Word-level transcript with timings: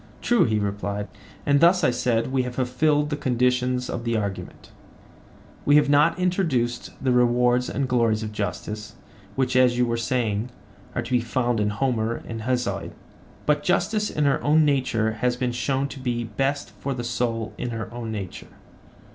True, 0.19 0.45
he 0.45 0.57
replied. 0.57 1.09
And 1.45 1.59
thus, 1.59 1.83
I 1.83 1.91
said, 1.91 2.31
we 2.31 2.41
have 2.41 2.55
fulfilled 2.55 3.11
the 3.11 3.15
conditions 3.15 3.87
of 3.87 4.03
the 4.03 4.17
argument; 4.17 4.71
we 5.63 5.75
have 5.75 5.89
not 5.91 6.17
introduced 6.17 6.89
the 6.99 7.11
rewards 7.11 7.69
and 7.69 7.87
glories 7.87 8.23
of 8.23 8.31
justice, 8.31 8.95
which, 9.35 9.55
as 9.55 9.77
you 9.77 9.85
were 9.85 9.97
saying, 9.97 10.49
are 10.95 11.03
to 11.03 11.11
be 11.11 11.19
found 11.21 11.59
in 11.59 11.69
Homer 11.69 12.15
and 12.27 12.41
Hesiod; 12.45 12.93
but 13.45 13.61
justice 13.61 14.09
in 14.09 14.25
her 14.25 14.43
own 14.43 14.65
nature 14.65 15.11
has 15.11 15.35
been 15.35 15.51
shown 15.51 15.87
to 15.89 15.99
be 15.99 16.23
best 16.23 16.71
for 16.79 16.95
the 16.95 17.03
soul 17.03 17.53
in 17.59 17.69
her 17.69 17.87
own 17.93 18.11
nature. 18.11 18.47